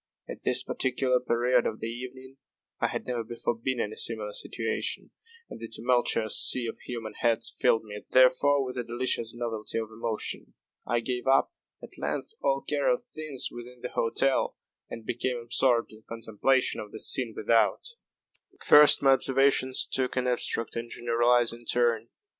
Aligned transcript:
At 0.27 0.41
this 0.41 0.63
particular 0.63 1.19
period 1.19 1.67
of 1.67 1.79
the 1.79 1.85
evening 1.85 2.37
I 2.79 2.87
had 2.87 3.05
never 3.05 3.23
before 3.23 3.53
been 3.53 3.79
in 3.79 3.93
a 3.93 3.95
similar 3.95 4.31
situation, 4.31 5.11
and 5.47 5.59
the 5.59 5.67
tumultuous 5.67 6.37
sea 6.43 6.65
of 6.65 6.79
human 6.79 7.13
heads 7.19 7.55
filled 7.55 7.83
me, 7.83 8.01
therefore, 8.09 8.65
with 8.65 8.77
a 8.79 8.83
delicious 8.83 9.35
novelty 9.35 9.77
of 9.77 9.91
emotion. 9.91 10.55
I 10.87 11.01
gave 11.01 11.27
up, 11.27 11.53
at 11.83 11.99
length, 11.99 12.33
all 12.41 12.63
care 12.67 12.91
of 12.91 13.05
things 13.05 13.49
within 13.51 13.81
the 13.81 13.89
hotel, 13.89 14.57
and 14.89 15.05
became 15.05 15.37
absorbed 15.37 15.91
in 15.91 16.01
contemplation 16.09 16.81
of 16.81 16.91
the 16.91 16.99
scene 16.99 17.35
without. 17.37 17.85
At 18.55 18.63
first 18.65 19.03
my 19.03 19.11
observations 19.11 19.85
took 19.85 20.15
an 20.17 20.25
abstract 20.25 20.75
and 20.75 20.89
generalizing 20.89 21.63
turn. 21.65 22.09